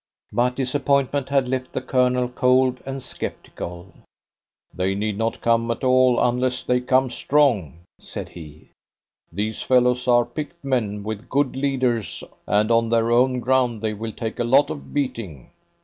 But 0.31 0.55
disappointment 0.55 1.29
had 1.29 1.47
left 1.47 1.73
the 1.73 1.79
Colonel 1.81 2.27
cold 2.27 2.79
and 2.87 3.03
sceptical. 3.03 3.93
"They 4.73 4.95
need 4.95 5.15
not 5.15 5.41
come 5.41 5.69
at 5.69 5.83
all 5.83 6.19
unless 6.19 6.63
they 6.63 6.81
come 6.81 7.11
strong," 7.11 7.81
said 7.99 8.29
he. 8.29 8.71
"These 9.31 9.61
fellows 9.61 10.07
are 10.07 10.25
picked 10.25 10.63
men 10.65 11.03
with 11.03 11.29
good 11.29 11.55
leaders, 11.55 12.23
and 12.47 12.71
on 12.71 12.89
their 12.89 13.11
own 13.11 13.41
ground 13.41 13.83
they 13.83 13.93
will 13.93 14.11
take 14.11 14.39
a 14.39 14.43
lot 14.43 14.71
of 14.71 14.91
beating." 14.91 15.51